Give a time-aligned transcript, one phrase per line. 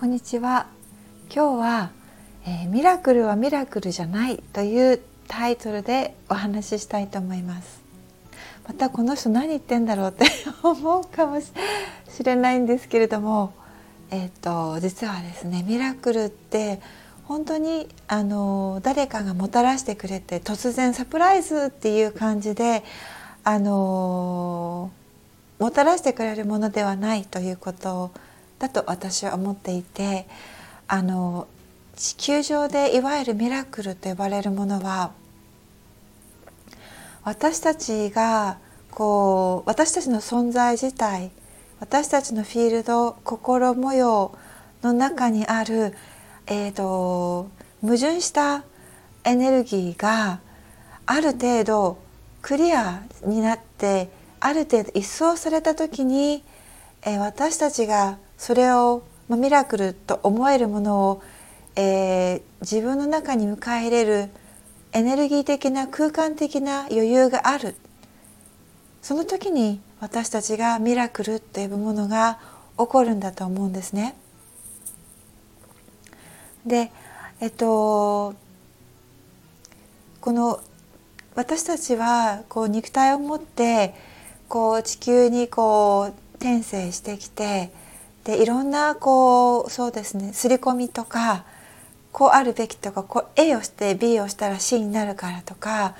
[0.00, 0.68] こんにちは。
[1.28, 1.90] 今日は、
[2.46, 7.82] えー、ミラクルはミラクルじゃないというタイトルでお話ししたいと思います。
[8.68, 10.26] またこの人何言ってんだろうって
[10.62, 11.50] 思うかもし
[12.22, 13.52] れないんですけれども
[14.12, 16.80] えっ、ー、と実はですねミラクルって
[17.24, 22.84] 本当にあの誰かがもたらしてくれて突然サプライズっていう感じで
[23.42, 24.92] あの
[25.58, 28.10] もたらしてくれるものではないということを
[28.58, 30.26] だと私は思っていて
[30.86, 31.46] あの
[31.96, 35.12] 地球上でいわゆるミラクルと呼ばれるものは
[37.24, 38.58] 私たちが
[38.90, 41.30] こう私たちの存在自体
[41.80, 44.36] 私たちのフィールド心模様
[44.82, 45.94] の中にある、
[46.46, 47.48] えーと、
[47.80, 48.64] 矛盾した
[49.24, 50.40] エネルギーが
[51.06, 51.98] ある程度
[52.42, 56.42] クリアになってある程度一掃された時に、
[57.02, 61.22] えー、私たちがそれを、まあ、ミラクルと思えるものを、
[61.76, 64.30] えー、自分の中に迎え入れる
[64.92, 67.74] エネルギー的な空間的な余裕がある
[69.02, 72.38] その時に私たちがミラクルと呼ぶものが
[72.78, 74.14] 起こるんだと思うんですね。
[76.64, 76.92] で
[77.40, 78.34] えっと
[80.20, 80.60] この
[81.34, 83.94] 私たちはこう肉体を持って
[84.48, 87.70] こう地球にこう転生してきて
[88.28, 91.44] でいろんなこうそうですね刷り込みとか
[92.12, 95.94] こうあるべきとかこう A をして B をしたら C になるからとか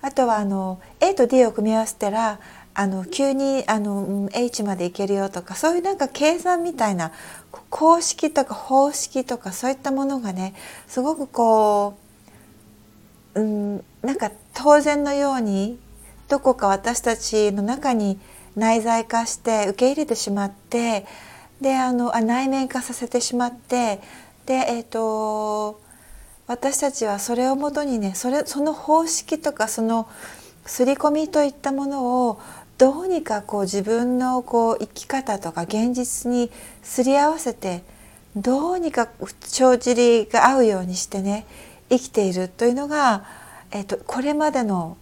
[0.00, 2.38] あとはあの A と D を組み合わせたら
[2.72, 7.10] あの急にあの H までいけるよとかそういうなんか計算みたいな
[7.68, 10.54] 公式とか方式とかそういったものがね
[10.86, 11.98] すごくこ
[13.34, 15.80] う、うん、なんか当然のように
[16.28, 18.20] どこか私たちの中に
[18.54, 21.06] 内在化して受け入れてしまって
[21.62, 24.00] であのあ内面化させてしまって
[24.46, 25.80] で、えーと、
[26.46, 30.08] 私たちはそれをもとにねそれその方式とかその
[30.66, 32.40] 刷り込みといったものを
[32.78, 36.50] どうにかこう自分のこう生き方とか現実に
[36.82, 37.84] すり合わせて
[38.34, 39.08] どうにか
[39.52, 41.46] 帳尻が合うようにしてね
[41.88, 43.24] 生きているというのが、
[43.70, 44.96] えーとこれまでの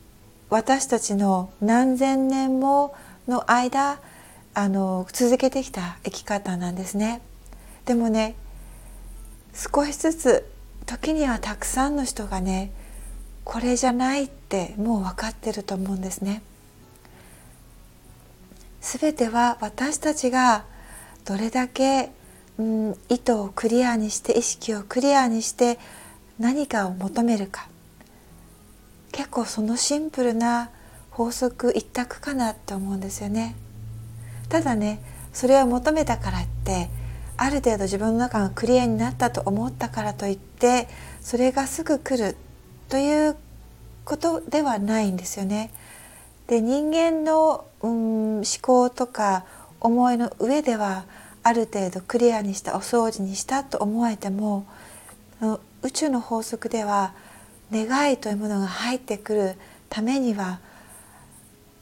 [0.51, 2.95] 私たちの何千年も
[3.29, 4.01] の間
[4.55, 7.21] あの続けてきた生き方なんですね。
[7.85, 8.35] でもね
[9.55, 10.51] 少しずつ
[10.87, 12.73] 時にはたくさんの人がね
[13.45, 16.43] これじゃないってもう分かってると思うんですね。
[18.81, 20.65] すべては私たちが
[21.25, 22.11] どれだけ、
[22.59, 25.79] うん、意図をクリアにして意識をクリアにして
[26.39, 27.69] 何かを求めるか
[29.13, 30.71] 結構そのシンプルな
[31.11, 33.55] 法則一択かなって思うんですよね。
[34.51, 35.01] ただね
[35.33, 36.91] それを求めたからって
[37.39, 40.89] ある程度自分の中がクリアになったと思ったからといって
[41.23, 42.37] それがすぐ来る
[42.91, 43.37] という
[44.05, 45.71] ことではないんですよね。
[46.49, 49.45] で人間の、うん、思考とか
[49.81, 51.05] 思いの上では
[51.43, 54.67] ある程度クリアにしたお掃除にしたと思えても
[55.83, 57.15] 宇宙の法則では
[57.73, 59.55] 願いというものが入ってくる
[59.89, 60.59] ためには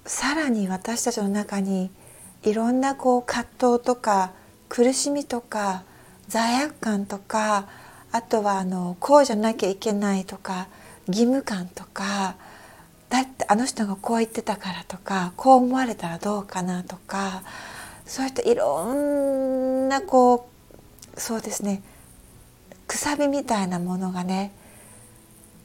[0.05, 1.91] さらに私たちの中に
[2.44, 4.32] いろんなこう葛藤とか
[4.69, 5.82] 苦しみとか
[6.28, 7.66] 罪悪感とか
[8.12, 10.69] あとはあのこうじゃなきゃいけないとか
[11.06, 12.37] 義務感とか
[13.09, 17.43] だってあの人がこう言ってたからとかこう思われたらどうかなとか
[18.04, 20.48] そういったいろんなこ
[21.16, 21.82] うそうですね
[22.87, 24.53] くさびみたいなものがね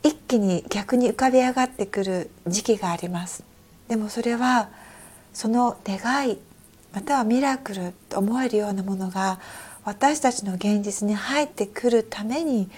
[0.03, 3.45] 一気に逆に浮かび上がってくる時期があります。
[3.87, 4.69] でもそれは
[5.33, 6.37] その願い
[6.93, 9.39] またはミラクルと思えるようなものが
[9.83, 12.69] 私たちの現実に入ってくるために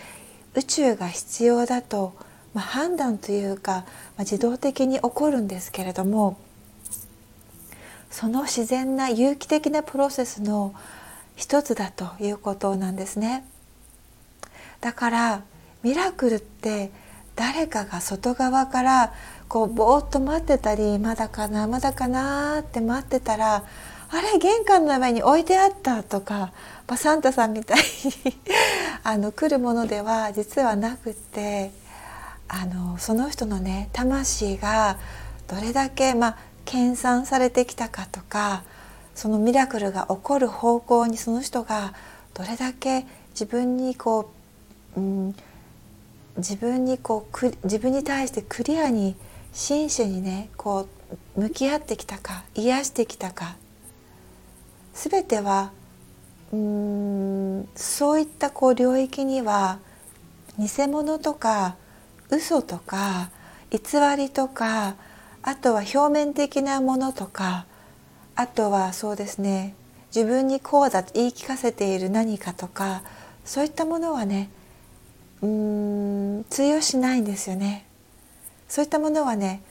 [0.56, 2.16] 宇宙が必要だと、
[2.54, 6.38] まあ、判断というか、まあ、自動的に起こるんですけれども
[8.10, 10.74] その自然な有機的なプロセスの
[11.36, 13.44] 一つだということなんですね。
[14.80, 15.44] だから
[15.84, 16.92] ミラクルって
[17.36, 19.14] 誰かが外側から
[19.50, 23.66] こうぼーっと待ってたりまだかなまだかなって待ってたら
[24.10, 26.52] あれ玄関の前に置いてあったとか、
[26.88, 27.84] まあ、サンタさんみたいに
[29.04, 31.72] あの来るものでは実はなくて
[32.48, 34.98] あのその人のね魂が
[35.48, 38.64] どれだけ、まあ、研鑽されてきたかとか
[39.16, 41.94] そのミラクルが起こる方向にその人が
[42.34, 44.30] どれだけ自分にこ
[44.96, 45.36] う、うん、
[46.38, 49.16] 自分にこう自分に対してクリアに
[49.54, 50.88] 真摯にねこ
[51.36, 53.56] う向き合ってきたか癒してきたか
[54.96, 55.72] 全ては
[56.52, 59.80] うんそういったこう領域には
[60.58, 61.76] 偽物とか
[62.30, 63.30] 嘘とか
[63.72, 63.80] 偽
[64.18, 64.96] りとか
[65.44, 67.66] あとは表面的なものとか
[68.36, 69.76] あとはそうですね
[70.16, 73.04] 自分にこうだと言い聞かせている何かとか
[73.44, 74.50] そういったものはね
[75.42, 77.86] うーん通用しないんですよね。
[78.68, 79.62] そういったものはね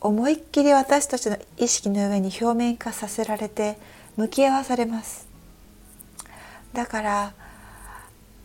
[0.00, 3.78] 思いっきり私たちの意識の上に表面化させられて
[4.16, 5.28] 向き合わされます
[6.72, 7.34] だから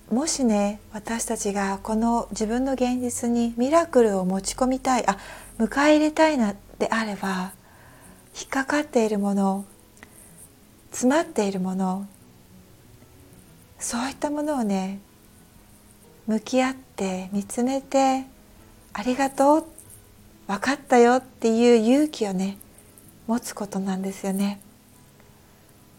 [0.09, 5.17] もしね私たちがこの自分の現実にミラクルを持ち込みたいあ
[5.59, 7.51] 迎え入れたいなであれば
[8.35, 9.65] 引っかかっているもの
[10.91, 12.07] 詰まっているもの
[13.77, 14.99] そういったものをね
[16.25, 18.25] 向き合って見つめて
[18.93, 19.65] ありがとう
[20.47, 22.57] 分かったよっていう勇気をね
[23.27, 24.59] 持つことなんですよね。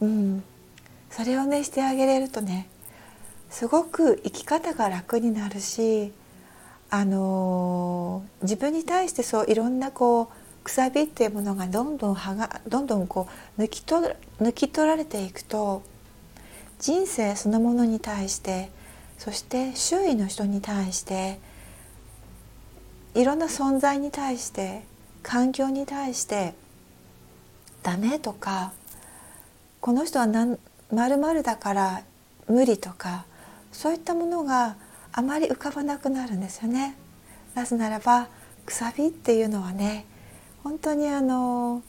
[0.00, 0.42] うん、
[1.10, 2.68] それをねしてあげれるとね
[3.50, 6.12] すごく生き方が楽になるし、
[6.88, 13.26] あのー、自分に対してそういろんなこうくさびっていうものがどんどんはがどんどんこ
[13.58, 14.06] う抜き取
[14.40, 15.82] 抜き取られていくと
[16.78, 18.70] 人生そのものに対して
[19.18, 21.40] そして周囲の人に対して
[23.14, 24.82] いろんな存在に対して
[25.22, 26.54] 環境に対して
[27.82, 28.72] ダメとか
[29.80, 30.26] この人は
[30.92, 32.02] まるまるだから
[32.48, 33.24] 無理とか
[33.72, 34.76] そういったものが
[35.12, 36.96] あまり浮かばなくなるんですよね。
[37.54, 38.28] なぜならば
[38.66, 40.04] くさびっていうのはね
[40.62, 41.82] 本当にあの、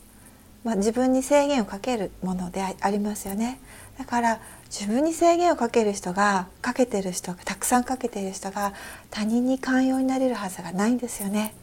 [0.64, 3.60] まあ、自分に制限をかけるものでありますよね。
[3.98, 4.40] だから
[4.70, 8.74] 自分に制限をかける人がかけてる人がたくさんかけている人が
[9.10, 11.54] 他人に寛容になれるはずがないんですよね。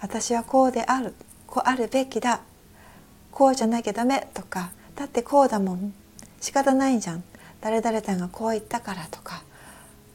[0.00, 1.14] 私はこうである
[1.46, 2.40] こうあるべきだ
[3.30, 5.94] こうじゃなきゃダメとかだってこうだもん。
[6.40, 7.24] 仕方ないじゃん。
[7.60, 9.42] 誰々さんがこう言ったからとか。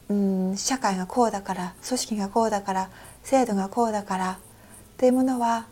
[0.08, 2.90] うん社会がこうだから組織がこうだから
[3.22, 4.32] 制度がこうだから。
[4.32, 5.66] っていうものは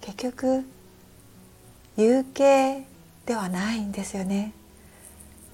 [0.00, 0.64] 結局
[1.96, 2.86] 有形
[3.26, 4.52] ではないんですよね。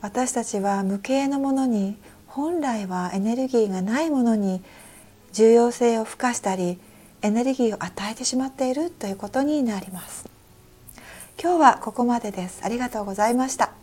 [0.02, 1.96] 私たちは無形のものに
[2.26, 4.62] 本来はエネルギーがないものに
[5.32, 6.78] 重要性を付加したり
[7.22, 10.39] エネルギーを与えてしまっているということになります。
[11.42, 12.60] 今日はここまでです。
[12.62, 13.79] ありがとうございました。